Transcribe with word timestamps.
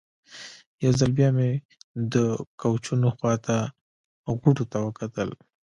یو 0.83 0.91
ځل 0.99 1.11
بیا 1.17 1.29
مې 1.37 1.49
د 2.13 2.15
کوچونو 2.61 3.07
خوا 3.17 3.33
ته 3.45 3.55
غوټو 4.41 4.65
ته 4.71 4.77
وکتل. 4.87 5.29